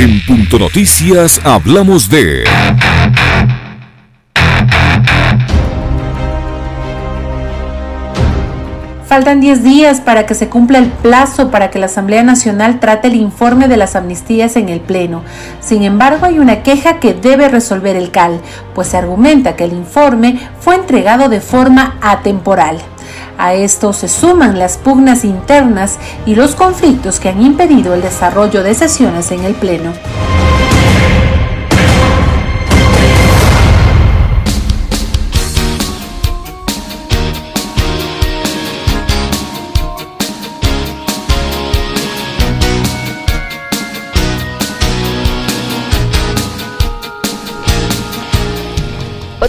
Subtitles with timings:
[0.00, 2.44] En Punto Noticias hablamos de...
[9.06, 13.08] Faltan 10 días para que se cumpla el plazo para que la Asamblea Nacional trate
[13.08, 15.22] el informe de las amnistías en el Pleno.
[15.60, 18.40] Sin embargo, hay una queja que debe resolver el CAL,
[18.74, 22.78] pues se argumenta que el informe fue entregado de forma atemporal.
[23.42, 28.62] A esto se suman las pugnas internas y los conflictos que han impedido el desarrollo
[28.62, 29.94] de sesiones en el Pleno.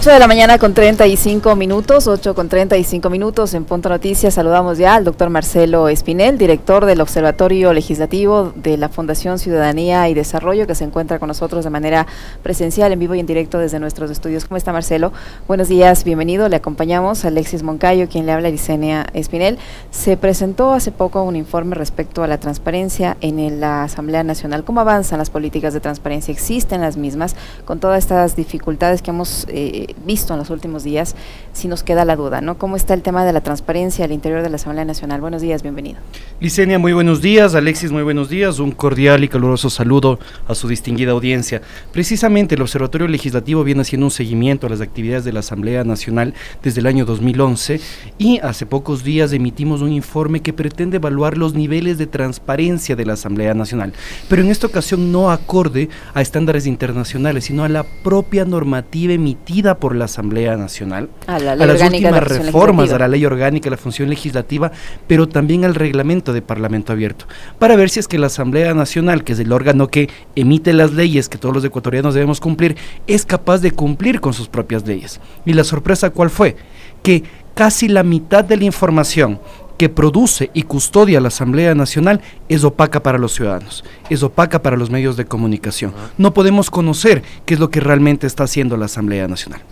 [0.02, 4.34] 8 de la mañana con 35 minutos, 8 con 35 minutos en Punto Noticias.
[4.34, 10.14] Saludamos ya al doctor Marcelo Espinel, director del Observatorio Legislativo de la Fundación Ciudadanía y
[10.14, 12.08] Desarrollo, que se encuentra con nosotros de manera
[12.42, 14.44] presencial, en vivo y en directo desde nuestros estudios.
[14.44, 15.12] ¿Cómo está Marcelo?
[15.46, 16.48] Buenos días, bienvenido.
[16.48, 19.56] Le acompañamos a Alexis Moncayo, quien le habla Licenia Espinel.
[19.92, 24.64] Se presentó hace poco un informe respecto a la transparencia en la Asamblea Nacional.
[24.64, 26.32] ¿Cómo avanzan las políticas de transparencia?
[26.32, 29.46] ¿Existen las mismas con todas estas dificultades que hemos...
[29.48, 31.14] Eh, visto en los últimos días,
[31.52, 32.58] si nos queda la duda, ¿no?
[32.58, 35.20] ¿Cómo está el tema de la transparencia al interior de la Asamblea Nacional?
[35.20, 35.98] Buenos días, bienvenido.
[36.40, 37.54] Licenia, muy buenos días.
[37.54, 38.58] Alexis, muy buenos días.
[38.58, 41.62] Un cordial y caluroso saludo a su distinguida audiencia.
[41.92, 46.34] Precisamente el Observatorio Legislativo viene haciendo un seguimiento a las actividades de la Asamblea Nacional
[46.62, 47.80] desde el año 2011
[48.18, 53.06] y hace pocos días emitimos un informe que pretende evaluar los niveles de transparencia de
[53.06, 53.92] la Asamblea Nacional,
[54.28, 59.78] pero en esta ocasión no acorde a estándares internacionales, sino a la propia normativa emitida
[59.78, 61.08] por la Asamblea Nacional,
[61.48, 64.72] a, las últimas reformas a la ley orgánica de la función legislativa,
[65.06, 67.26] pero también al reglamento de Parlamento Abierto,
[67.58, 70.92] para ver si es que la Asamblea Nacional, que es el órgano que emite las
[70.92, 72.76] leyes que todos los ecuatorianos debemos cumplir,
[73.06, 75.20] es capaz de cumplir con sus propias leyes.
[75.44, 76.56] Y la sorpresa cuál fue?
[77.02, 79.40] Que casi la mitad de la información
[79.76, 84.76] que produce y custodia la Asamblea Nacional es opaca para los ciudadanos, es opaca para
[84.76, 85.92] los medios de comunicación.
[86.18, 89.62] No podemos conocer qué es lo que realmente está haciendo la Asamblea Nacional.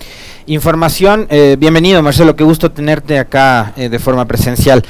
[0.47, 4.83] Información, eh, bienvenido Marcelo, qué gusto tenerte acá eh, de forma presencial.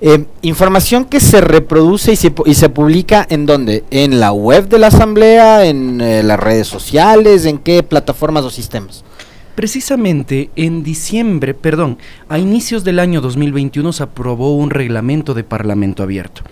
[0.00, 3.84] Eh, información que se reproduce y se, y se publica en dónde?
[3.90, 5.66] ¿En la web de la Asamblea?
[5.66, 7.46] ¿En las redes sociales?
[7.46, 9.04] ¿En qué plataformas o sistemas?
[9.54, 11.98] Precisamente en diciembre, perdón,
[12.28, 16.42] a inicios del año 2021 se aprobó un reglamento de Parlamento abierto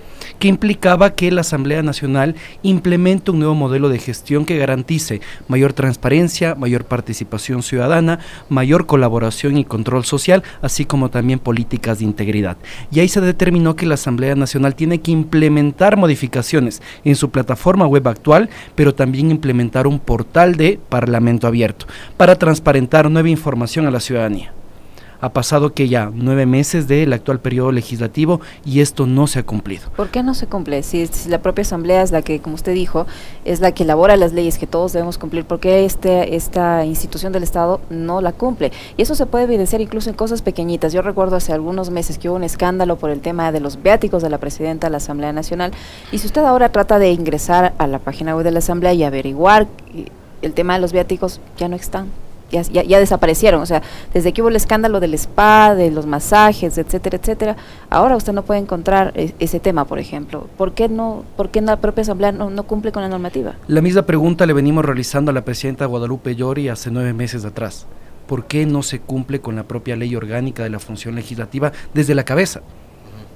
[0.42, 5.72] que implicaba que la Asamblea Nacional implemente un nuevo modelo de gestión que garantice mayor
[5.72, 12.56] transparencia, mayor participación ciudadana, mayor colaboración y control social, así como también políticas de integridad.
[12.90, 17.86] Y ahí se determinó que la Asamblea Nacional tiene que implementar modificaciones en su plataforma
[17.86, 21.86] web actual, pero también implementar un portal de Parlamento abierto
[22.16, 24.52] para transparentar nueva información a la ciudadanía
[25.22, 29.42] ha pasado que ya nueve meses del actual periodo legislativo y esto no se ha
[29.44, 29.88] cumplido.
[29.94, 30.82] ¿Por qué no se cumple?
[30.82, 33.06] Si, la propia Asamblea es la que, como usted dijo,
[33.44, 37.32] es la que elabora las leyes que todos debemos cumplir, ¿por qué este, esta institución
[37.32, 38.72] del Estado no la cumple?
[38.96, 40.92] Y eso se puede evidenciar incluso en cosas pequeñitas.
[40.92, 44.24] Yo recuerdo hace algunos meses que hubo un escándalo por el tema de los viáticos
[44.24, 45.70] de la presidenta de la Asamblea Nacional
[46.10, 49.04] y si usted ahora trata de ingresar a la página web de la Asamblea y
[49.04, 49.68] averiguar
[50.42, 52.08] el tema de los viáticos, ya no están
[52.52, 53.62] ya, desaparecieron.
[53.62, 53.82] O sea,
[54.12, 57.56] desde que hubo el escándalo del spa, de los masajes, etcétera, etcétera,
[57.90, 60.46] ahora usted no puede encontrar e, ese tema, por ejemplo.
[60.56, 63.54] ¿Por qué, no, por qué la propia Asamblea no, no, cumple con la normativa?
[63.66, 67.86] La misma pregunta le venimos realizando a la presidenta Guadalupe Llori hace nueve meses atrás.
[68.26, 72.14] ¿Por qué no se cumple con la propia ley orgánica de la función legislativa desde
[72.14, 72.62] la cabeza?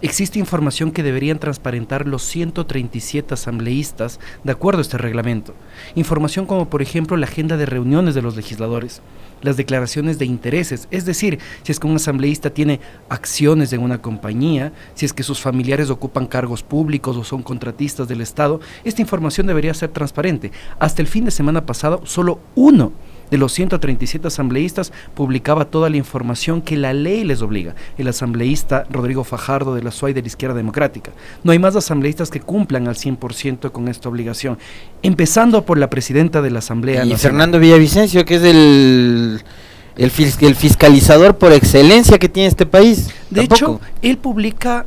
[0.02, 5.54] Existe información que deberían transparentar los 137 asambleístas de acuerdo a este reglamento.
[5.94, 9.00] Información como por ejemplo la agenda de reuniones de los legisladores,
[9.40, 14.02] las declaraciones de intereses, es decir, si es que un asambleísta tiene acciones en una
[14.02, 19.00] compañía, si es que sus familiares ocupan cargos públicos o son contratistas del Estado, esta
[19.00, 20.52] información debería ser transparente.
[20.78, 22.92] Hasta el fin de semana pasado, solo uno
[23.30, 27.74] de los 137 asambleístas publicaba toda la información que la ley les obliga.
[27.98, 31.12] El asambleísta Rodrigo Fajardo de la SUAY de la Izquierda Democrática.
[31.44, 34.58] No hay más asambleístas que cumplan al 100% con esta obligación,
[35.02, 37.04] empezando por la presidenta de la Asamblea.
[37.04, 39.42] Y Fernando Villavicencio, que es el...
[39.96, 43.08] El, fiscalizador por excelencia que tiene este país.
[43.30, 44.84] De hecho, él publica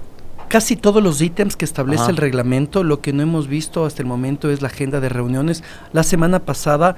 [0.50, 2.84] casi todos los ítems que establece el reglamento.
[2.84, 5.64] Lo que no hemos visto hasta el momento es la agenda de reuniones.
[5.94, 6.98] La semana pasada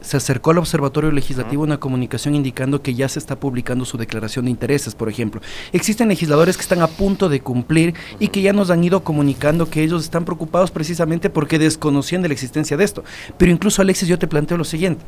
[0.00, 4.44] se acercó al Observatorio Legislativo una comunicación indicando que ya se está publicando su declaración
[4.44, 5.40] de intereses, por ejemplo.
[5.72, 9.70] Existen legisladores que están a punto de cumplir y que ya nos han ido comunicando
[9.70, 13.04] que ellos están preocupados precisamente porque desconocían de la existencia de esto.
[13.36, 15.04] Pero incluso, Alexis, yo te planteo lo siguiente.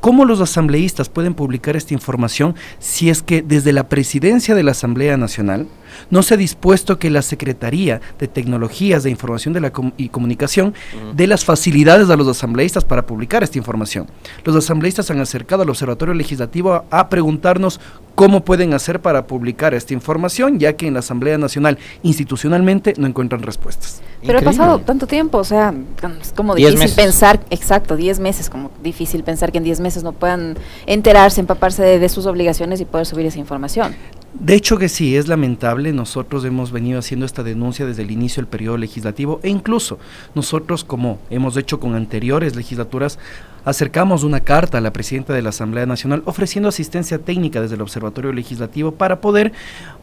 [0.00, 4.72] ¿Cómo los asambleístas pueden publicar esta información si es que desde la presidencia de la
[4.72, 5.66] Asamblea Nacional
[6.10, 10.74] no se ha dispuesto que la Secretaría de Tecnologías de Información de la y Comunicación
[11.14, 14.06] dé las facilidades a los asambleístas para publicar esta información?
[14.44, 17.80] Los asambleístas han acercado al Observatorio Legislativo a, preguntarnos
[18.14, 23.06] cómo pueden hacer para publicar esta información, ya que en la Asamblea Nacional institucionalmente no
[23.06, 24.02] encuentran respuestas.
[24.24, 25.74] Pero ha pasado tanto tiempo, o sea,
[26.20, 30.12] es como difícil pensar, exacto, 10 meses, como difícil pensar que en 10 meses no
[30.12, 30.56] puedan
[30.86, 33.94] enterarse, empaparse de sus obligaciones y poder subir esa información.
[34.34, 35.92] De hecho que sí, es lamentable.
[35.92, 39.98] Nosotros hemos venido haciendo esta denuncia desde el inicio del periodo legislativo e incluso
[40.34, 43.18] nosotros, como hemos hecho con anteriores legislaturas,
[43.64, 47.82] acercamos una carta a la presidenta de la Asamblea Nacional ofreciendo asistencia técnica desde el
[47.82, 49.52] Observatorio Legislativo para poder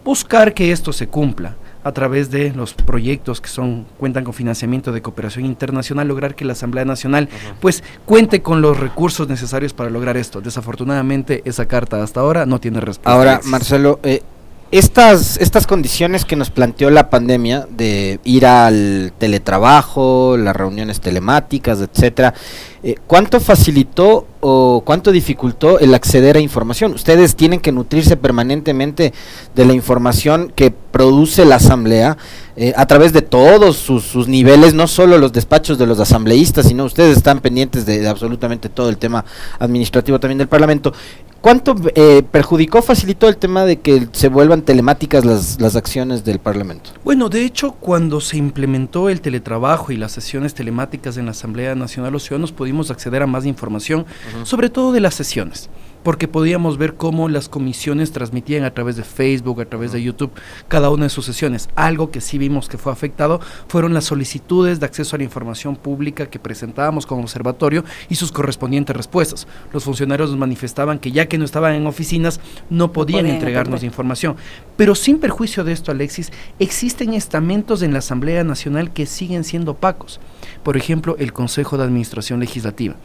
[0.06, 4.92] buscar que esto se cumpla a través de los proyectos que son cuentan con financiamiento
[4.92, 7.30] de cooperación internacional lograr que la Asamblea Nacional
[7.62, 10.42] pues cuente con los recursos necesarios para lograr esto.
[10.42, 13.12] Desafortunadamente esa carta hasta ahora no tiene respuesta.
[13.12, 14.24] Ahora, Marcelo, eh,
[14.72, 21.82] estas, estas condiciones que nos planteó la pandemia de ir al teletrabajo, las reuniones telemáticas,
[21.82, 22.36] etcétera,
[22.84, 26.94] eh, ¿cuánto facilitó o cuánto dificultó el acceder a información?
[26.94, 29.12] Ustedes tienen que nutrirse permanentemente
[29.56, 32.18] de la información que produce la asamblea
[32.56, 36.86] eh, a través de todos sus, niveles, no solo los despachos de los asambleístas, sino
[36.86, 39.26] ustedes están pendientes de, de absolutamente todo el tema
[39.58, 40.94] administrativo también del Parlamento.
[41.42, 46.40] ¿Cuánto eh, perjudicó, facilitó el tema de que se vuelvan telemáticas las, las acciones del
[46.40, 46.92] Parlamento?
[47.04, 51.76] Bueno, de hecho, cuando se implementó el teletrabajo y las sesiones telemáticas en la Asamblea
[51.76, 54.06] Nacional, los ciudadanos pudimos acceder a más información,
[54.44, 55.70] sobre todo de las sesiones
[56.04, 60.32] porque podíamos ver cómo las comisiones transmitían a través de Facebook, a través de YouTube,
[60.68, 61.70] cada una de sus sesiones.
[61.76, 65.76] Algo que sí vimos que fue afectado fueron las solicitudes de acceso a la información
[65.76, 69.48] pública que presentábamos como observatorio y sus correspondientes respuestas.
[69.74, 74.36] Los funcionarios nos manifestaban que ya que no estaban en oficinas, no podían, entregarnos información.
[74.78, 79.72] Pero sin perjuicio de esto, Alexis, existen estamentos en la Asamblea Nacional que siguen siendo
[79.72, 80.20] opacos.
[80.64, 82.96] Por ejemplo, el Consejo de Administración Legislativa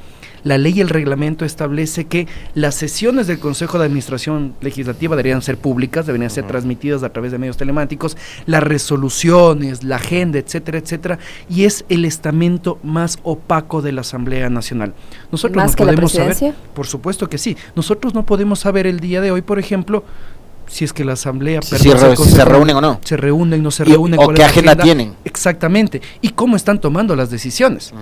[0.45, 5.41] la ley y el reglamento establece que las sesiones del Consejo de Administración Legislativa deberían
[5.41, 8.17] ser públicas, deberían ser transmitidas a través de medios telemáticos,
[8.47, 14.51] las resoluciones, la agenda, etcétera, etcétera, y es el estamento más opaco de la Asamblea
[14.51, 14.93] Nacional.
[15.33, 17.57] Nosotros ¿Más no que podemos la saber, por supuesto que sí.
[17.75, 20.05] Nosotros no podemos saber el día de hoy, por ejemplo,
[20.67, 23.01] si es que la asamblea si, se reúnen o no.
[23.05, 25.15] se reúnen no se reúnen o qué agenda, tienen.
[25.25, 26.03] Exactamente.
[26.21, 27.93] Y cómo están tomando las decisiones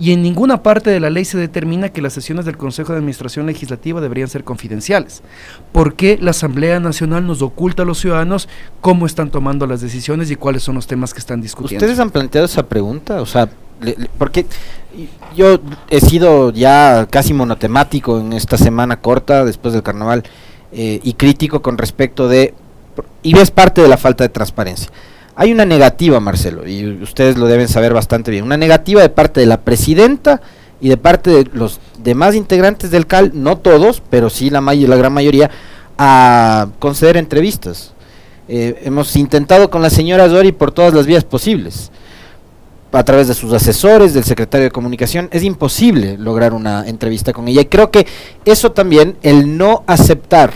[0.00, 2.98] y en ninguna parte de la ley se determina que las sesiones del Consejo de
[2.98, 5.22] Administración Legislativa deberían ser confidenciales.
[5.72, 8.48] ¿Por qué la Asamblea Nacional nos oculta a los ciudadanos
[8.80, 11.84] cómo están tomando las decisiones y cuáles son los temas que están discutiendo?
[11.84, 13.20] ¿Ustedes han planteado esa pregunta?
[13.20, 13.50] O sea,
[14.16, 14.46] porque
[15.36, 15.60] yo
[15.90, 20.22] he sido ya casi monotemático en esta semana corta después del carnaval
[20.72, 22.54] eh, y crítico con respecto de,
[23.22, 24.90] y es parte de la falta de transparencia
[25.36, 29.40] hay una negativa, Marcelo, y ustedes lo deben saber bastante bien, una negativa de parte
[29.40, 30.40] de la presidenta
[30.80, 34.96] y de parte de los demás integrantes del CAL, no todos, pero sí la, la
[34.96, 35.50] gran mayoría,
[35.98, 37.92] a conceder entrevistas.
[38.48, 41.90] Eh, hemos intentado con la señora Zori por todas las vías posibles,
[42.92, 47.46] a través de sus asesores, del secretario de comunicación, es imposible lograr una entrevista con
[47.46, 47.60] ella.
[47.60, 48.06] Y creo que
[48.44, 50.52] eso también, el no aceptar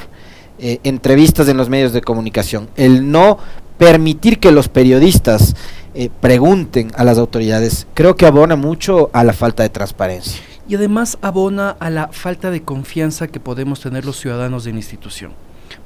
[0.59, 3.39] eh, entrevistas en los medios de comunicación, el no
[3.79, 5.55] permitir que los periodistas
[5.95, 10.43] eh, pregunten a las autoridades, creo que abona mucho a la falta de transparencia.
[10.69, 14.79] Y además abona a la falta de confianza que podemos tener los ciudadanos de la
[14.79, 15.33] institución.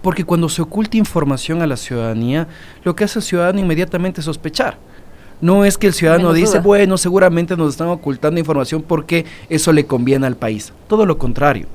[0.02, 2.46] Porque cuando se oculta información a la ciudadanía,
[2.84, 4.78] lo que hace el ciudadano inmediatamente es sospechar.
[5.40, 9.86] No es que el ciudadano dice, bueno, seguramente nos están ocultando información porque eso le
[9.86, 10.72] conviene al país.
[10.88, 11.66] Todo lo contrario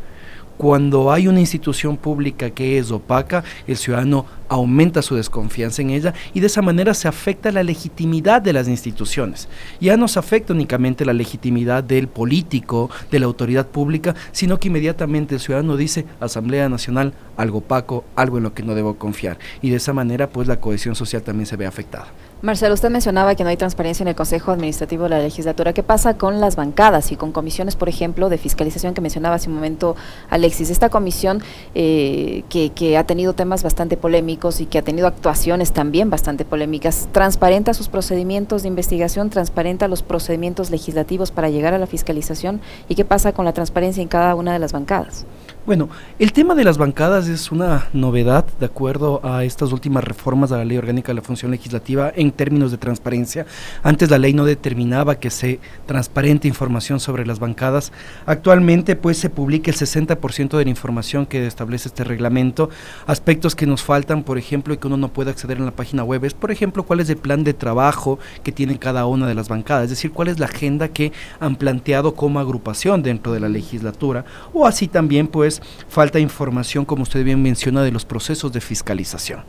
[0.58, 6.14] cuando hay una institución pública que es opaca, el ciudadano aumenta su desconfianza en ella
[6.34, 9.48] y de esa manera se afecta la legitimidad de las instituciones.
[9.82, 14.68] Ya no se afecta únicamente la legitimidad del político, de la autoridad pública, sino que
[14.68, 19.40] inmediatamente el ciudadano dice, Asamblea Nacional, algo opaco, algo en lo que no debo confiar.
[19.62, 22.08] Y de esa manera, pues la cohesión social también se ve afectada.
[22.44, 25.72] Marcelo, usted mencionaba que no hay transparencia en el Consejo Administrativo de la Legislatura.
[25.72, 29.48] ¿Qué pasa con las bancadas y con comisiones, por ejemplo, de fiscalización que mencionaba hace
[29.48, 29.96] un momento
[30.30, 30.70] Alexis?
[30.70, 31.42] Esta comisión
[31.74, 37.08] eh, que, ha tenido temas bastante polémicos y que ha tenido actuaciones también bastante polémicas,
[37.14, 39.30] ¿transparenta sus procedimientos de investigación?
[39.30, 42.60] ¿Transparenta los procedimientos legislativos para llegar a la fiscalización?
[42.90, 45.26] ¿Y qué pasa con la transparencia en cada una de las bancadas?
[45.66, 45.88] Bueno,
[46.20, 50.58] el tema de las bancadas es una novedad de acuerdo a estas últimas reformas a
[50.58, 53.46] la Ley Orgánica de la Función Legislativa en términos de transparencia.
[53.82, 57.94] Antes la ley no determinaba que se transparente información sobre las bancadas.
[58.26, 62.70] Actualmente pues se publica el 60% de la información que establece este reglamento.
[63.08, 66.04] Aspectos que nos faltan, por ejemplo, y que uno no puede acceder en la página
[66.04, 69.34] web es, por ejemplo, cuál es el plan de trabajo que tiene cada una de
[69.34, 73.40] las bancadas, es decir, cuál es la agenda que han planteado como agrupación dentro de
[73.40, 75.53] la legislatura o así también pues
[75.88, 79.44] falta información, como usted bien menciona, de los procesos de fiscalización.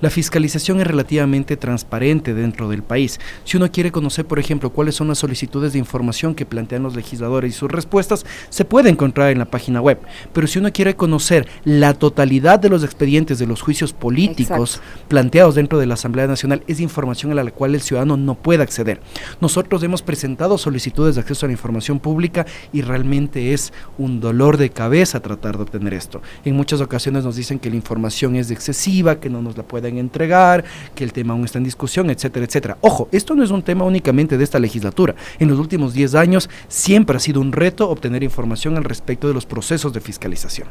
[0.00, 3.18] La fiscalización es relativamente transparente dentro del país.
[3.42, 6.94] Si uno quiere conocer, por ejemplo, cuáles son las solicitudes de información que plantean los
[6.94, 9.98] legisladores y sus respuestas, se puede encontrar en la página web.
[10.32, 15.56] Pero si uno quiere conocer la totalidad de los expedientes de los juicios políticos planteados
[15.56, 19.00] dentro de la Asamblea Nacional, es información a la cual el ciudadano no puede acceder.
[19.40, 24.58] Nosotros hemos presentado solicitudes de acceso a la información pública y realmente es un dolor
[24.58, 26.22] de cabeza tratar de obtener esto.
[26.44, 29.64] En muchas ocasiones nos dicen que la información es excesiva, que no nos la
[29.96, 30.64] entregar,
[30.94, 32.76] que el tema aún está en discusión, etcétera, etcétera.
[32.82, 35.14] Ojo, esto no es un tema únicamente de esta legislatura.
[35.38, 39.34] En los últimos 10 años siempre ha sido un reto obtener información al respecto de
[39.34, 40.68] los procesos de fiscalización.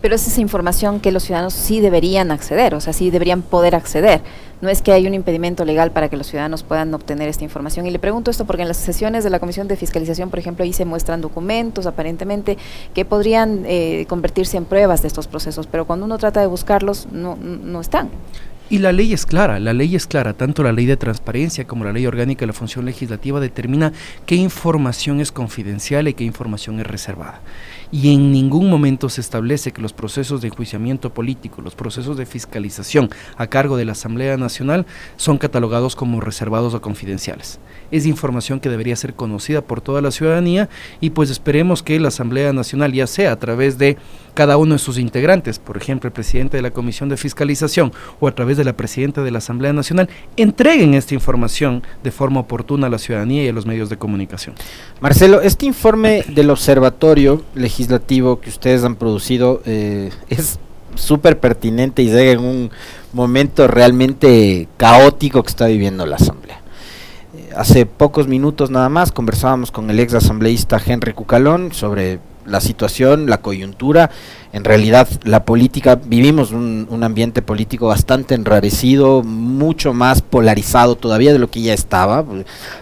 [0.00, 3.74] Pero es esa información que los ciudadanos sí deberían acceder, o sea, sí deberían poder
[3.74, 4.22] acceder.
[4.62, 7.86] No es que hay un impedimento legal para que los ciudadanos puedan obtener esta información.
[7.86, 10.64] Y le pregunto esto porque en las sesiones de la Comisión de Fiscalización, por ejemplo,
[10.64, 12.58] ahí se muestran documentos aparentemente
[12.94, 17.08] que podrían eh, convertirse en pruebas de estos procesos, pero cuando uno trata de buscarlos,
[17.10, 18.10] no, no están.
[18.70, 21.84] Y la ley es clara, la ley es clara, tanto la ley de transparencia como
[21.84, 23.92] la ley orgánica de la función legislativa determina
[24.26, 27.40] qué información es confidencial y qué información es reservada
[27.92, 32.26] y en ningún momento se establece que los procesos de enjuiciamiento político, los procesos de
[32.26, 34.86] fiscalización a cargo de la Asamblea Nacional
[35.16, 37.58] son catalogados como reservados o confidenciales.
[37.90, 40.68] Es información que debería ser conocida por toda la ciudadanía
[41.00, 43.96] y pues esperemos que la Asamblea Nacional, ya sea a través de
[44.34, 48.28] cada uno de sus integrantes, por ejemplo el presidente de la Comisión de Fiscalización o
[48.28, 52.86] a través de la presidenta de la Asamblea Nacional, entreguen esta información de forma oportuna
[52.86, 54.54] a la ciudadanía y a los medios de comunicación.
[55.00, 60.58] Marcelo, este informe del Observatorio Legislativo que ustedes han producido eh, es
[60.94, 62.70] súper pertinente y llega en un
[63.12, 66.60] momento realmente caótico que está viviendo la Asamblea.
[67.36, 72.60] Eh, hace pocos minutos nada más conversábamos con el ex asambleísta Henry Cucalón sobre la
[72.60, 74.10] situación, la coyuntura,
[74.52, 81.38] en realidad la política, vivimos un, ambiente político bastante enrarecido, mucho más polarizado todavía de
[81.38, 82.24] lo que ya estaba.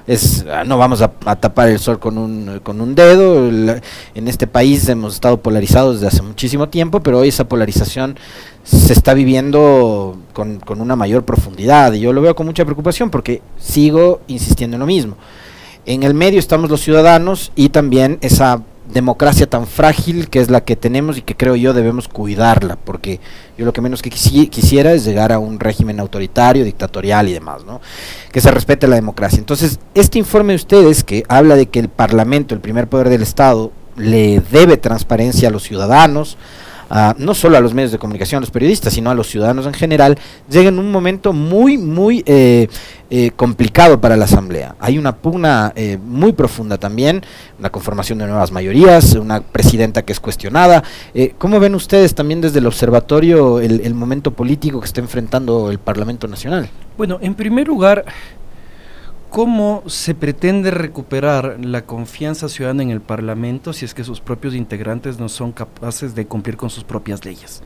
[0.06, 4.88] Es, no vamos a, tapar el sol con un, con un dedo, en este país
[4.88, 8.16] hemos estado polarizados desde hace muchísimo tiempo, pero hoy esa polarización
[8.64, 13.10] se está viviendo con, con una mayor profundidad y yo lo veo con mucha preocupación
[13.10, 15.16] porque sigo insistiendo en lo mismo.
[15.86, 20.62] En el medio estamos los ciudadanos y también esa democracia tan frágil que es la
[20.62, 23.20] que tenemos y que creo yo debemos cuidarla, porque
[23.56, 27.64] yo lo que menos que quisiera es llegar a un régimen autoritario, dictatorial y demás,
[27.64, 27.80] ¿no?
[28.32, 29.38] Que se respete la democracia.
[29.38, 33.22] Entonces, este informe de ustedes que habla de que el Parlamento, el primer poder del
[33.22, 36.38] Estado, le debe transparencia a los ciudadanos,
[37.18, 39.74] no solo a los medios de comunicación, a los periodistas, sino a los ciudadanos en
[39.74, 40.18] general,
[40.50, 42.68] llega en un momento muy, muy eh,
[43.10, 44.74] eh, complicado para la Asamblea.
[44.80, 47.22] Hay una pugna eh, muy profunda también,
[47.58, 50.82] una conformación de nuevas mayorías, una presidenta que es cuestionada.
[51.38, 55.78] ¿Cómo ven ustedes también desde el observatorio el, el momento político que está enfrentando el
[55.78, 56.68] Parlamento Nacional?
[56.96, 58.04] Bueno, en primer lugar,
[59.30, 64.54] ¿Cómo se pretende recuperar la confianza ciudadana en el Parlamento si es que sus propios
[64.54, 67.62] integrantes no son capaces de cumplir con sus propias leyes?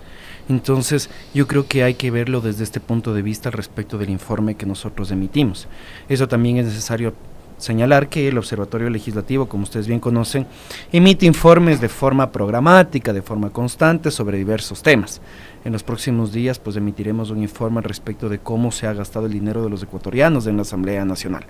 [0.48, 4.56] Entonces, yo creo que hay que verlo desde este punto de vista respecto del informe
[4.56, 5.68] que nosotros emitimos.
[6.08, 7.14] Eso también es necesario
[7.58, 10.46] señalar que el Observatorio Legislativo, como ustedes bien conocen,
[10.90, 15.20] emite informes de forma programática, de forma constante sobre diversos temas.
[15.64, 19.32] En los próximos días pues emitiremos un informe respecto de cómo se ha gastado el
[19.32, 21.44] dinero de los ecuatorianos en la Asamblea Nacional.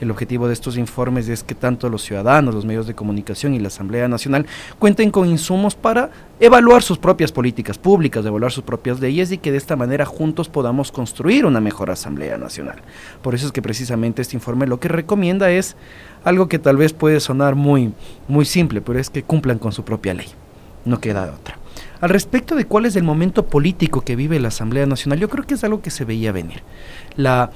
[0.00, 3.58] El objetivo de estos informes es que tanto los ciudadanos, los medios de comunicación y
[3.58, 4.46] la Asamblea Nacional
[4.78, 6.10] cuenten con insumos para
[6.40, 10.48] evaluar sus propias políticas públicas, evaluar sus propias leyes y que de esta manera juntos
[10.48, 12.80] podamos construir una mejor Asamblea Nacional.
[13.20, 15.76] Por eso es que precisamente este informe lo que recomienda es
[16.24, 17.92] algo que tal vez puede sonar muy,
[18.28, 20.28] muy simple, pero es que cumplan con su propia ley.
[20.86, 21.58] No queda otra.
[22.00, 25.46] Al respecto de cuál es el momento político que vive la Asamblea Nacional, yo creo
[25.46, 26.62] que es algo que se veía venir.
[27.16, 27.50] La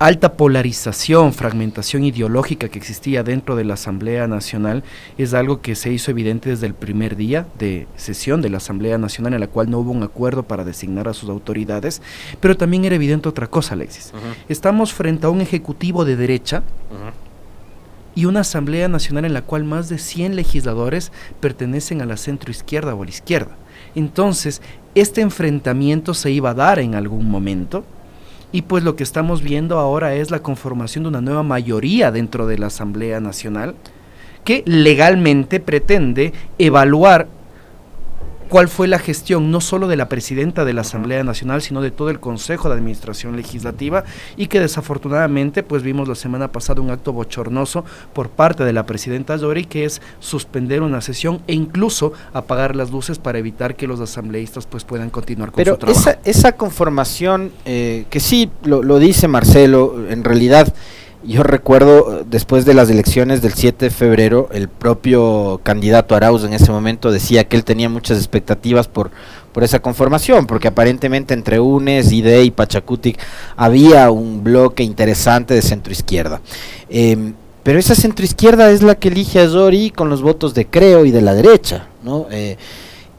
[0.00, 4.82] alta polarización, fragmentación ideológica que existía dentro de la Asamblea Nacional
[5.16, 8.98] es algo que se hizo evidente desde el primer día de sesión de la Asamblea
[8.98, 12.02] Nacional en la cual no hubo un acuerdo para designar a sus autoridades,
[12.40, 14.12] pero también era evidente otra cosa, Alexis.
[14.48, 16.64] Estamos frente a un ejecutivo de derecha
[18.16, 22.50] y una Asamblea Nacional en la cual más de 100 legisladores pertenecen a la centro
[22.50, 23.56] izquierda o a la izquierda.
[23.94, 24.62] Entonces,
[24.94, 27.84] este enfrentamiento se iba a dar en algún momento
[28.52, 32.46] y pues lo que estamos viendo ahora es la conformación de una nueva mayoría dentro
[32.46, 33.74] de la Asamblea Nacional
[34.44, 37.26] que legalmente pretende evaluar
[38.48, 41.90] cuál fue la gestión no solo de la presidenta de la Asamblea Nacional, sino de
[41.90, 44.04] todo el Consejo de Administración Legislativa
[44.36, 48.86] y que desafortunadamente pues vimos la semana pasada un acto bochornoso por parte de la
[48.86, 53.86] presidenta Dori que es suspender una sesión e incluso apagar las luces para evitar que
[53.86, 55.98] los asambleístas pues puedan continuar con su trabajo.
[55.98, 60.72] Esa, esa conformación eh, que sí lo, lo dice Marcelo, en realidad
[61.26, 66.44] yo recuerdo, eh, después de las elecciones del 7 de febrero, el propio candidato Arauz
[66.44, 69.10] en ese momento decía que él tenía muchas expectativas por,
[69.52, 73.18] por esa conformación, porque aparentemente entre UNES, IDE y Pachacutic
[73.56, 76.40] había un bloque interesante de centroizquierda.
[76.88, 81.06] Eh, pero esa centroizquierda es la que elige a Zori con los votos de Creo
[81.06, 82.26] y de la derecha, ¿no?
[82.30, 82.58] Eh,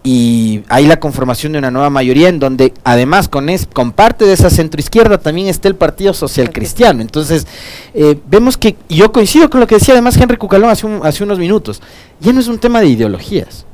[0.05, 4.24] y hay la conformación de una nueva mayoría en donde además con, es, con parte
[4.24, 7.01] de esa centroizquierda también está el Partido Social Cristiano.
[7.01, 7.47] Entonces,
[7.95, 11.03] eh, vemos que, y yo coincido con lo que decía además Henry Cucalón hace, un,
[11.03, 11.81] hace unos minutos,
[12.19, 13.65] ya no es un tema de ideologías.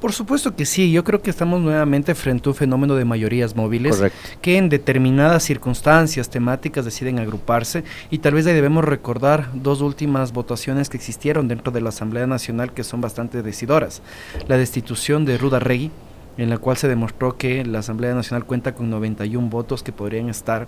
[0.00, 3.54] Por supuesto que sí, yo creo que estamos nuevamente frente a un fenómeno de mayorías
[3.54, 4.18] móviles Correcto.
[4.40, 10.32] que en determinadas circunstancias temáticas deciden agruparse y tal vez ahí debemos recordar dos últimas
[10.32, 14.00] votaciones que existieron dentro de la Asamblea Nacional que son bastante decidoras.
[14.48, 15.90] La destitución de Ruda Regui,
[16.38, 20.30] en la cual se demostró que la Asamblea Nacional cuenta con 91 votos que podrían
[20.30, 20.66] estar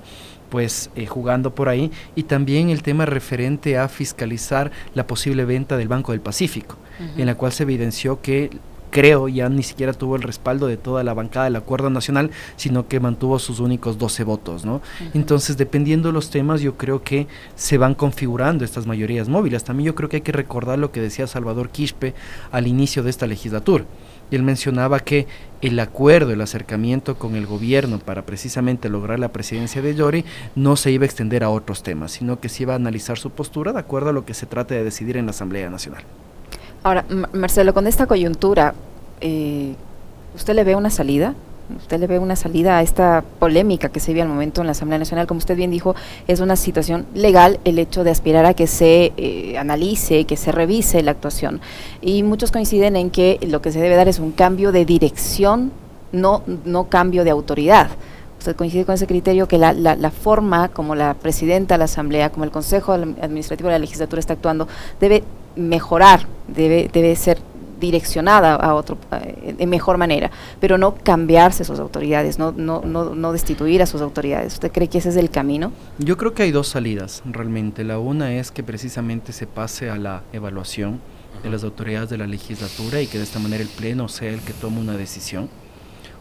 [0.51, 5.79] pues eh, jugando por ahí y también el tema referente a fiscalizar la posible venta
[5.79, 7.21] del Banco del Pacífico, uh -huh.
[7.21, 8.51] en la cual se evidenció que
[8.93, 12.87] creo ya ni siquiera tuvo el respaldo de toda la bancada del acuerdo nacional, sino
[12.87, 14.77] que mantuvo sus únicos 12 votos, ¿no?
[14.77, 15.11] Uh -huh.
[15.15, 19.65] Entonces, dependiendo de los temas, yo creo que se van configurando estas mayorías móviles.
[19.65, 22.15] También yo creo que hay que recordar lo que decía Salvador Quispe
[22.53, 23.85] al inicio de esta legislatura.
[24.31, 25.27] Él mencionaba que
[25.61, 30.77] el acuerdo, el acercamiento con el gobierno para precisamente lograr la presidencia de Llori no
[30.77, 33.73] se iba a extender a otros temas, sino que se iba a analizar su postura
[33.73, 36.05] de acuerdo a lo que se trate de decidir en la Asamblea Nacional.
[36.85, 38.75] Ahora, Marcelo, con esta coyuntura,
[39.21, 39.77] eh,
[40.35, 41.35] ¿usted le ve una salida?
[41.77, 44.73] ¿Usted le ve una salida a esta polémica que se vive al momento en la
[44.73, 45.29] Asamblea Nacional?
[45.29, 45.95] Como usted bien dijo,
[46.27, 50.51] es una situación legal el hecho de aspirar a que se eh, analice, que se
[50.51, 51.61] revise la actuación.
[52.01, 55.71] Y muchos coinciden en que lo que se debe dar es un cambio de dirección,
[56.11, 57.91] no, no cambio de autoridad.
[58.41, 61.85] ¿Usted coincide con ese criterio que la, la, la, forma como la presidenta de la
[61.85, 64.67] Asamblea, como el Consejo Administrativo de la Legislatura está actuando,
[64.99, 65.23] debe
[65.57, 67.39] mejorar, debe, debe ser
[67.83, 68.97] direccionada a otro
[69.45, 74.01] de mejor manera, pero no cambiarse sus autoridades, no, no, no, no destituir a sus
[74.01, 74.55] autoridades.
[74.55, 75.73] ¿Usted cree que ese es el camino?
[75.99, 77.83] Yo creo que hay dos salidas realmente.
[77.83, 81.01] La una es que precisamente se pase a la evaluación
[81.43, 84.41] de las autoridades de la legislatura y que de esta manera el Pleno sea el
[84.41, 85.49] que tome una decisión.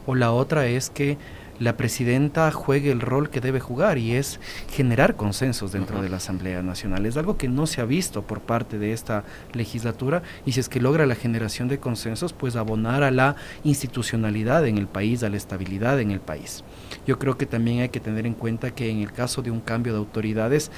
[0.08, 1.20] O la otra es que
[1.62, 4.40] la presidenta juegue el rol que debe jugar y es
[4.72, 6.04] generar consensos dentro uh -huh.
[6.04, 7.06] de la Asamblea Nacional.
[7.06, 10.70] Es algo que no se ha visto por parte de esta legislatura y si es
[10.70, 15.30] que logra la generación de consensos, pues abonar a la institucionalidad en el país, a
[15.30, 16.64] la estabilidad en el país.
[17.06, 19.62] Yo creo que también hay que tener en cuenta que en el caso de un
[19.62, 20.72] cambio de autoridades,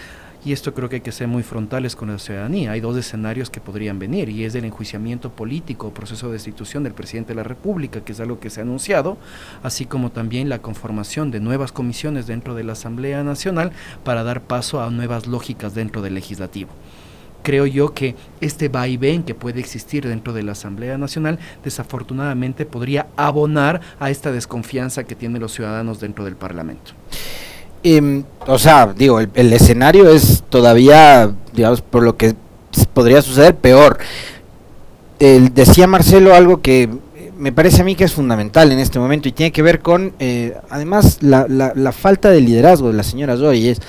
[0.46, 2.72] y esto creo que hay que ser muy frontales con la ciudadanía.
[2.72, 6.94] Hay dos escenarios que podrían venir y es el enjuiciamiento político, proceso de destitución del
[6.94, 9.18] presidente de la República, que es algo que se ha anunciado,
[9.64, 13.72] así como también la conformación de nuevas comisiones dentro de la Asamblea Nacional
[14.04, 16.72] para dar paso a nuevas lógicas dentro del legislativo
[17.44, 23.08] creo yo que este vaivén que puede existir dentro de la Asamblea Nacional desafortunadamente podría
[23.18, 26.94] abonar a esta desconfianza que tienen los ciudadanos dentro del Parlamento.
[27.84, 32.36] Eh, o sea, digo, el, el, escenario es todavía, digamos, por lo que
[32.94, 33.98] podría suceder, peor.
[35.20, 36.90] El, decía Marcelo algo que
[37.38, 40.14] me parece a mí que es fundamental en este momento y tiene que ver con,
[40.20, 43.70] eh, además, la, la, la, falta de liderazgo de la señora Zoe.
[43.70, 43.82] Es,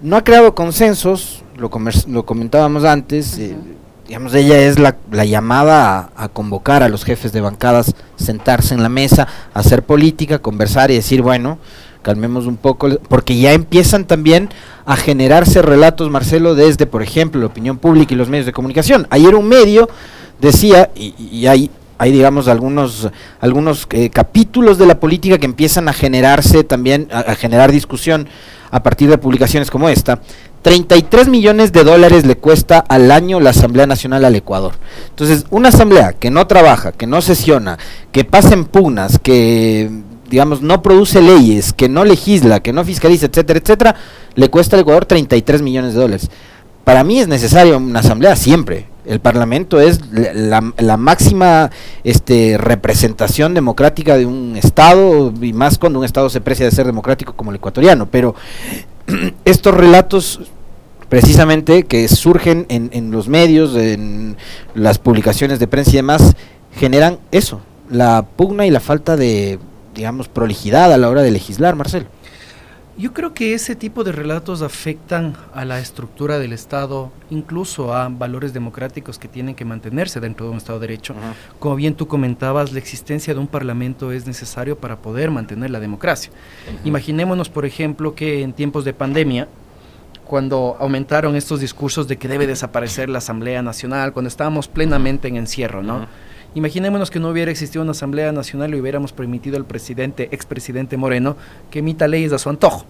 [0.00, 1.70] no ha creado consensos, lo,
[2.06, 3.50] lo comentábamos antes, uh -huh.
[3.50, 3.56] eh,
[4.06, 8.74] digamos, ella es la, la llamada a, a, convocar a los jefes de bancadas, sentarse
[8.74, 11.58] en la mesa, hacer política, conversar y decir, bueno,
[12.06, 14.48] calmemos un poco, porque ya empiezan también
[14.84, 19.08] a generarse relatos, Marcelo, desde, por ejemplo, la opinión pública y los medios de comunicación.
[19.10, 19.88] Ayer un medio
[20.40, 23.08] decía, y, hay hay digamos algunos
[23.40, 28.28] algunos eh, capítulos de la política que empiezan a generarse también a, a, generar discusión
[28.70, 30.20] a partir de publicaciones como esta
[30.60, 34.74] 33 millones de dólares le cuesta al año la Asamblea Nacional al Ecuador
[35.08, 37.78] entonces una asamblea que no trabaja que no sesiona
[38.12, 39.90] que pasa en pugnas que
[40.28, 43.96] digamos no produce leyes que no legisla que no fiscaliza etcétera etcétera
[44.34, 46.30] le cuesta al Ecuador 33 millones de dólares
[46.84, 51.70] para mí es necesario una asamblea siempre el Parlamento es la, la, máxima
[52.02, 56.86] este, representación democrática de un Estado, y más cuando un Estado se precia de ser
[56.86, 58.06] democrático como el ecuatoriano.
[58.06, 58.34] Pero
[59.44, 60.40] estos relatos,
[61.08, 64.36] precisamente, que surgen en, en los medios, en
[64.74, 66.34] las publicaciones de prensa y demás,
[66.74, 69.60] generan eso, la pugna y la falta de,
[69.96, 72.06] digamos, prolijidad a la hora de legislar, Marcelo.
[72.98, 78.08] Yo creo que ese tipo de relatos afectan a la estructura del Estado, incluso a
[78.08, 81.12] valores democráticos que tienen que mantenerse dentro de un Estado de Derecho.
[81.12, 81.58] Uh -huh.
[81.58, 85.80] Como bien tú comentabas, la existencia de un Parlamento es necesario para poder mantener la
[85.80, 86.32] democracia.
[86.32, 86.88] Uh -huh.
[86.88, 89.46] Imaginémonos, por ejemplo, que en tiempos de pandemia,
[90.24, 95.36] cuando aumentaron estos discursos de que debe desaparecer la Asamblea Nacional, cuando estábamos plenamente en
[95.36, 95.96] encierro, ¿no?
[95.96, 96.35] Uh -huh.
[96.56, 101.36] Imaginémonos que no hubiera existido una Asamblea Nacional y hubiéramos permitido al presidente, expresidente Moreno,
[101.70, 102.86] que emita leyes a su antojo.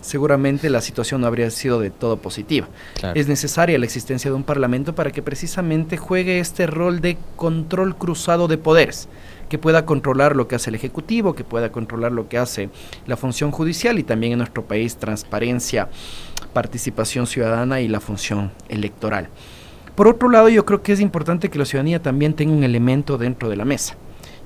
[0.00, 2.68] Seguramente la situación no habría sido de todo positiva.
[3.00, 3.18] Claro.
[3.18, 7.96] Es necesaria la existencia de un Parlamento para que precisamente juegue este rol de control
[7.96, 9.08] cruzado de poderes
[9.48, 12.70] que pueda controlar lo que hace el Ejecutivo, que pueda controlar lo que hace
[13.08, 15.88] la función judicial y también en nuestro país transparencia,
[16.52, 19.30] participación ciudadana y la función electoral.
[20.00, 23.18] Por otro lado, yo creo que es importante que la ciudadanía también tenga un elemento
[23.18, 23.98] dentro de la mesa.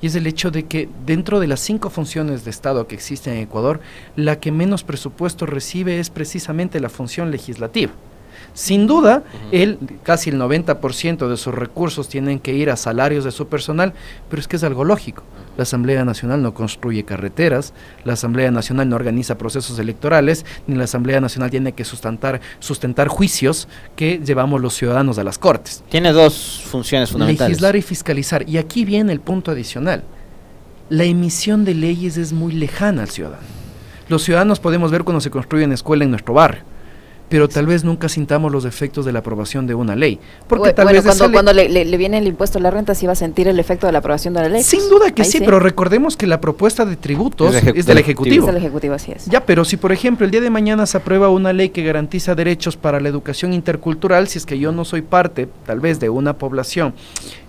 [0.03, 3.35] Y es el hecho de que dentro de las cinco funciones de Estado que existen
[3.35, 3.79] en Ecuador,
[4.17, 7.93] la que menos presupuesto recibe es precisamente la función legislativa.
[8.55, 9.49] Sin duda, uh -huh.
[9.51, 13.93] él, casi el 90% de sus recursos tienen que ir a salarios de su personal,
[14.31, 15.25] pero es que es algo lógico.
[15.57, 20.85] La Asamblea Nacional no construye carreteras, la Asamblea Nacional no organiza procesos electorales, ni la
[20.85, 25.83] Asamblea Nacional tiene que sustentar, sustentar juicios que llevamos los ciudadanos a las cortes.
[25.88, 27.51] Tiene dos funciones fundamentales.
[27.51, 28.49] Legislar y fiscalizar.
[28.49, 30.05] Y aquí viene el punto adicional.
[30.90, 33.43] La emisión de leyes es muy lejana al ciudadano.
[34.09, 36.73] Los ciudadanos podemos ver cuando se construye una escuela en nuestro barrio
[37.35, 40.20] pero tal vez nunca sintamos los efectos de la aprobación de una ley.
[40.47, 42.94] Porque tal bueno, vez cuando, cuando le, le, le, viene el impuesto a la renta,
[42.94, 44.62] sí va a sentir el efecto de la aprobación de la ley.
[44.62, 47.99] Sin duda que sí, sí, pero recordemos que la propuesta de tributos es, es del
[47.99, 48.47] Ejecutivo.
[48.47, 49.27] Es del Ejecutivo, así es.
[49.27, 52.37] Ya, pero si por ejemplo el día de mañana se aprueba una ley que garantiza
[52.37, 56.11] derechos para la educación intercultural, si es que yo no soy parte, tal vez, de
[56.11, 56.94] una población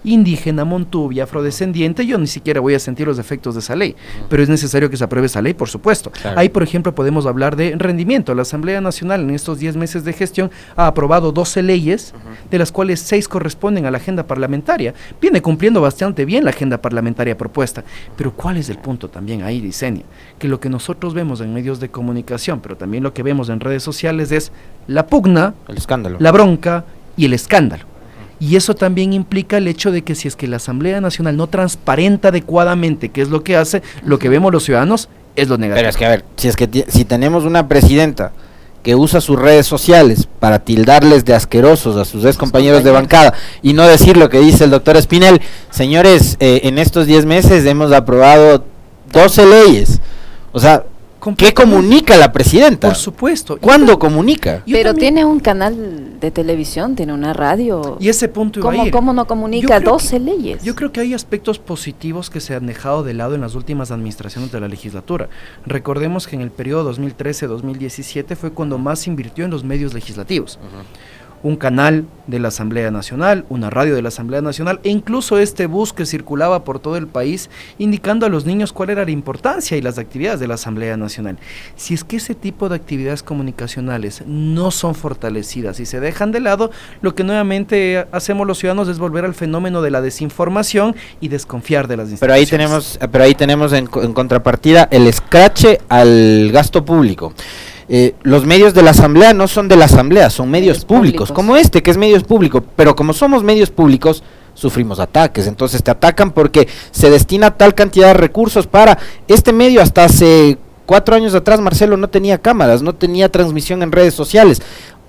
[0.06, 3.96] indígena, montubia, afrodescendiente, yo ni siquiera voy a sentir los efectos de esa ley.
[4.30, 6.12] Pero es necesario que se apruebe esa ley, por supuesto.
[6.12, 6.40] Claro.
[6.40, 8.34] Ahí, por ejemplo, podemos hablar de rendimiento.
[8.34, 12.50] La Asamblea Nacional en estos 10 meses de gestión ha aprobado 12 leyes, uh -huh.
[12.50, 14.94] de las cuales 6 corresponden a la agenda parlamentaria.
[15.22, 17.84] Viene cumpliendo bastante bien la agenda parlamentaria propuesta.
[18.16, 20.04] Pero ¿cuál es el punto también ahí, Dicenia?
[20.40, 23.60] Que lo que nosotros vemos en medios de comunicación, pero también lo que vemos en
[23.60, 24.52] redes sociales es
[24.88, 26.86] la pugna, el escándalo, la bronca
[27.18, 27.86] y el escándalo.
[28.40, 31.48] Y eso también implica el hecho de que si es que la Asamblea Nacional no
[31.48, 35.80] transparenta adecuadamente qué es lo que hace, lo que vemos los ciudadanos es lo negativo.
[35.80, 38.32] Pero es que a ver, si es que si tenemos una presidenta
[38.86, 43.34] que usa sus redes sociales para tildarles de asquerosos a sus ex compañeros de bancada
[43.64, 47.66] y no decir lo que dice el doctor Espinel, señores, eh, en estos 10 meses
[47.66, 48.64] hemos aprobado
[49.12, 50.02] 12 leyes.
[50.52, 50.84] O sea,
[51.38, 52.90] ¿Qué comunica la presidenta?
[52.90, 53.58] Por supuesto.
[53.58, 54.64] ¿Cuándo yo, comunica?
[54.66, 57.98] Pero también, tiene un canal de televisión, tiene una radio.
[58.00, 58.92] Y ese punto iba ¿Cómo, a ir.
[58.92, 60.64] ¿Cómo no comunica 12 que, leyes?
[60.64, 63.92] Yo creo que hay aspectos positivos que se han dejado de lado en las últimas
[63.92, 65.30] administraciones de la legislatura.
[65.66, 70.60] Recordemos que en el periodo 2013-2017 fue cuando más invirtió en los medios legislativos.
[70.62, 71.15] Uh -huh
[71.46, 75.68] un canal de la Asamblea Nacional, una radio de la Asamblea Nacional e incluso este
[75.68, 79.78] bus que circulaba por todo el país indicando a los niños cuál era la importancia
[79.78, 81.38] y las actividades de la Asamblea Nacional.
[81.76, 86.40] Si es que ese tipo de actividades comunicacionales no son fortalecidas y se dejan de
[86.40, 91.28] lado, lo que nuevamente hacemos los ciudadanos es volver al fenómeno de la desinformación y
[91.28, 92.22] desconfiar de las instituciones.
[92.22, 97.36] Pero ahí tenemos, pero ahí tenemos en, en contrapartida el escrache al gasto público.
[97.88, 101.30] Eh, los medios de la asamblea no son de la asamblea, son medios, medios públicos,
[101.30, 104.24] públicos, como este que es medios públicos, pero como somos medios públicos,
[104.56, 109.82] sufrimos ataques, entonces te atacan porque se destina tal cantidad de recursos para este medio.
[109.82, 114.62] Hasta hace cuatro años atrás Marcelo no tenía cámaras, no tenía transmisión en redes sociales,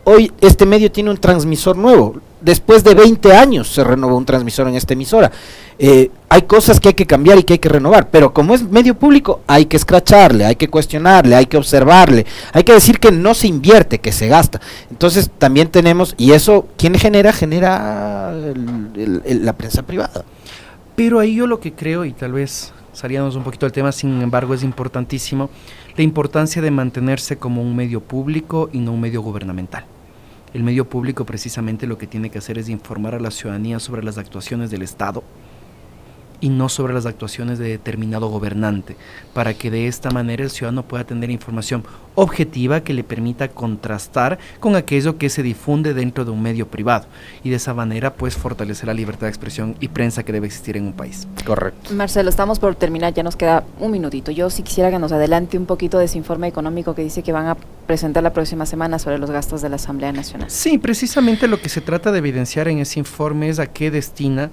[0.04, 4.68] hoy este medio tiene un transmisor nuevo, después de 20 años se renovó un transmisor
[4.68, 5.32] en esta emisora.
[5.78, 8.62] Eh, hay cosas que hay que cambiar y que hay que renovar, pero como es
[8.62, 13.12] medio público, hay que escracharle, hay que cuestionarle, hay que observarle, hay que decir que
[13.12, 14.60] no se invierte, que se gasta.
[14.90, 17.32] Entonces también tenemos, y eso, ¿quién genera?
[17.32, 20.24] Genera el, la prensa privada.
[20.96, 24.20] Pero ahí yo lo que creo, y tal vez salíamos un poquito del tema, sin
[24.20, 25.50] embargo es importantísimo,
[25.96, 29.84] la importancia de mantenerse como un medio público y no un medio gubernamental.
[30.54, 34.02] El medio público precisamente lo que tiene que hacer es informar a la ciudadanía sobre
[34.02, 35.22] las actuaciones del Estado,
[36.40, 38.96] y no sobre las actuaciones de determinado gobernante,
[39.34, 41.84] para que de esta manera el ciudadano pueda tener información
[42.16, 47.06] objetiva que le permita contrastar con aquello que se difunde dentro de un medio privado
[47.44, 50.76] y de esa manera pues fortalecer la libertad de expresión y prensa que debe existir
[50.76, 51.28] en un país.
[51.44, 51.94] Correcto.
[51.94, 54.30] Marcelo, estamos por terminar, ya nos queda un minutito.
[54.30, 57.32] Yo sí quisiera que nos adelante un poquito de ese informe económico que dice que
[57.32, 60.50] van a presentar la próxima semana sobre los gastos de la Asamblea Nacional.
[60.50, 64.50] Sí, precisamente lo que se trata de evidenciar en ese informe es a qué destina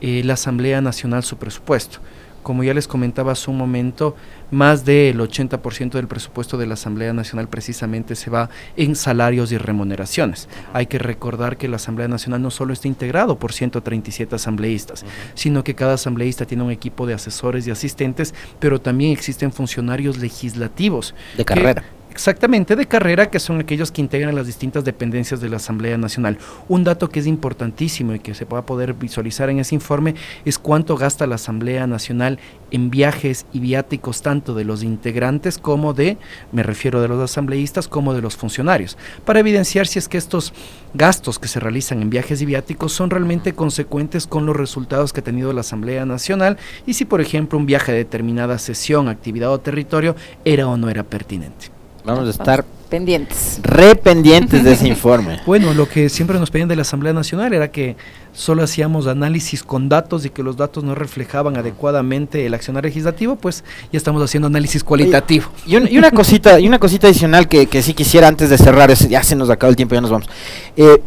[0.00, 1.98] eh, la Asamblea Nacional su presupuesto.
[2.42, 4.14] Como ya les comentaba hace un momento,
[4.50, 9.56] más del 80% del presupuesto de la Asamblea Nacional precisamente se va en salarios y
[9.56, 10.48] remuneraciones.
[10.74, 15.64] Hay que recordar que la Asamblea Nacional no solo está integrado por 137 asambleístas, sino
[15.64, 21.14] que cada asambleísta tiene un equipo de asesores y asistentes, pero también existen funcionarios legislativos.
[21.38, 21.82] De carrera.
[22.14, 26.38] Exactamente, de carrera, que son aquellos que integran las distintas dependencias de la Asamblea Nacional.
[26.68, 30.14] Un dato que es importantísimo y que se va a poder visualizar en ese informe
[30.44, 32.38] es cuánto gasta la Asamblea Nacional
[32.70, 36.16] en viajes y viáticos tanto de los integrantes como de,
[36.52, 40.52] me refiero de los asambleístas, como de los funcionarios, para evidenciar si es que estos
[40.94, 45.18] gastos que se realizan en viajes y viáticos son realmente consecuentes con los resultados que
[45.18, 49.52] ha tenido la Asamblea Nacional y si, por ejemplo, un viaje a determinada sesión, actividad
[49.52, 51.73] o territorio era o no era pertinente.
[52.04, 53.60] Vamos a estar pendientes.
[53.62, 55.40] Re pendientes de ese informe.
[55.46, 57.96] Bueno, lo que siempre nos pedían de la Asamblea Nacional era que
[58.32, 63.36] solo hacíamos análisis con datos y que los datos no reflejaban adecuadamente el accionar legislativo,
[63.36, 65.46] pues ya estamos haciendo análisis cualitativo.
[65.66, 69.22] Y, una cosita, y una cosita adicional que, que sí quisiera antes de cerrar, ya
[69.22, 70.28] se nos acabó el tiempo, ya nos vamos.
[70.76, 71.00] Eh,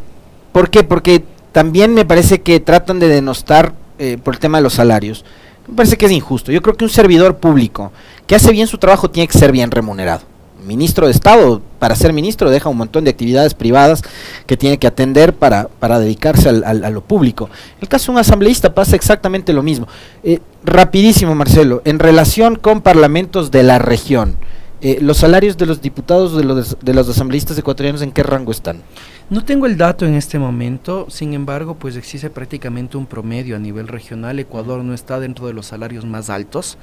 [0.51, 0.83] ¿Por qué?
[0.83, 5.25] Porque también me parece que tratan de denostar eh, por el tema de los salarios.
[5.67, 6.51] Me parece que es injusto.
[6.51, 7.91] Yo creo que un servidor público
[8.25, 10.36] que hace bien su trabajo tiene que ser bien remunerado
[10.67, 14.03] ministro de Estado, para ser ministro, deja un montón de actividades privadas
[14.45, 17.49] que tiene que atender para, para dedicarse al, a lo público.
[17.77, 19.87] En el caso de un asambleísta pasa exactamente lo mismo.
[20.23, 24.35] Eh, rapidísimo, Marcelo, en relación con parlamentos de la región,
[24.81, 28.51] eh, ¿los salarios de los diputados de los, de los asambleístas ecuatorianos en qué rango
[28.51, 28.83] están?
[29.29, 33.59] No tengo el dato en este momento, sin embargo, pues existe prácticamente un promedio a
[33.59, 34.39] nivel regional.
[34.39, 36.77] Ecuador no está dentro de los salarios más altos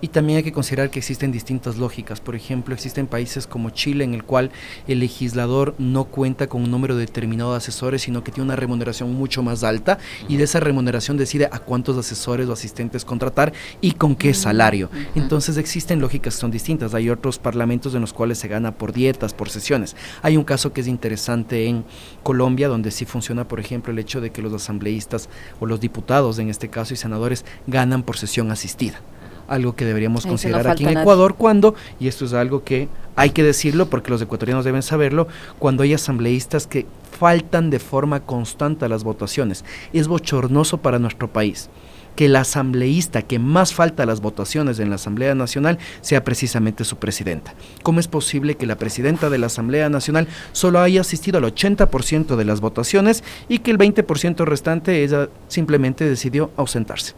[0.00, 2.18] y también hay que considerar que existen distintas lógicas.
[2.18, 4.50] Por ejemplo, existen países como Chile en el cual
[4.88, 9.12] el legislador no cuenta con un número determinado de asesores, sino que tiene una remuneración
[9.12, 13.52] mucho más alta y de esa remuneración decide a cuántos asesores o asistentes contratar
[13.82, 14.88] y con qué salario.
[15.14, 16.94] Entonces existen lógicas que son distintas.
[16.94, 19.94] Hay otros parlamentos en los cuales se gana por dietas, por sesiones.
[20.22, 21.81] Hay un caso que es interesante en
[22.22, 25.28] Colombia, donde sí funciona, por ejemplo, el hecho de que los asambleístas
[25.60, 29.00] o los diputados, en este caso, y senadores, ganan por sesión asistida
[29.48, 33.42] algo que deberíamos considerar aquí en Ecuador cuando, y esto es algo que hay que
[33.42, 36.86] decirlo porque los ecuatorianos deben saberlo, cuando hay asambleístas que
[37.18, 39.64] faltan de forma constante a las votaciones.
[39.92, 41.68] Es bochornoso para nuestro país
[42.16, 46.84] que el asambleísta que más falta a las votaciones en la Asamblea Nacional sea precisamente
[46.84, 47.54] su presidenta.
[47.82, 52.36] ¿Cómo es posible que la presidenta de la Asamblea Nacional solo haya asistido al 80%
[52.36, 57.14] de las votaciones y que el 20% restante ella simplemente decidió ausentarse?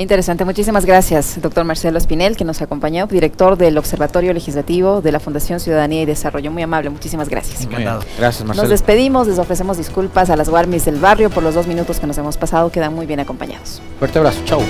[0.00, 5.18] Interesante, muchísimas gracias, doctor Marcelo Espinel, que nos acompañó, director del Observatorio Legislativo de la
[5.18, 6.52] Fundación Ciudadanía y Desarrollo.
[6.52, 7.62] Muy amable, muchísimas gracias.
[7.62, 8.02] Encantado.
[8.16, 8.62] Gracias, Marcelo.
[8.62, 12.06] Nos despedimos, les ofrecemos disculpas a las Guarmis del barrio por los dos minutos que
[12.06, 13.82] nos hemos pasado, quedan muy bien acompañados.
[13.98, 14.60] Fuerte abrazo, chau.